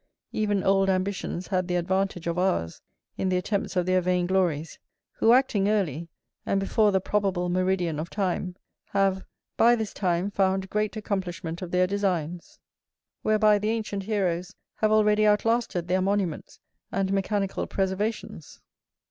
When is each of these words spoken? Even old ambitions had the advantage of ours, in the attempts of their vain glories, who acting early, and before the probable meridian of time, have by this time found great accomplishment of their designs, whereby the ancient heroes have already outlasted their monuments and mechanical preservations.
Even 0.31 0.63
old 0.63 0.89
ambitions 0.89 1.49
had 1.49 1.67
the 1.67 1.75
advantage 1.75 2.25
of 2.25 2.39
ours, 2.39 2.81
in 3.19 3.29
the 3.29 3.37
attempts 3.37 3.75
of 3.75 3.85
their 3.85 4.01
vain 4.01 4.25
glories, 4.25 4.79
who 5.11 5.31
acting 5.31 5.69
early, 5.69 6.07
and 6.43 6.59
before 6.59 6.91
the 6.91 6.99
probable 6.99 7.49
meridian 7.49 7.99
of 7.99 8.09
time, 8.09 8.55
have 8.85 9.23
by 9.57 9.75
this 9.75 9.93
time 9.93 10.31
found 10.31 10.71
great 10.71 10.97
accomplishment 10.97 11.61
of 11.61 11.69
their 11.69 11.85
designs, 11.85 12.57
whereby 13.21 13.59
the 13.59 13.69
ancient 13.69 14.01
heroes 14.01 14.55
have 14.77 14.91
already 14.91 15.23
outlasted 15.23 15.87
their 15.87 16.01
monuments 16.01 16.59
and 16.91 17.13
mechanical 17.13 17.67
preservations. 17.67 18.59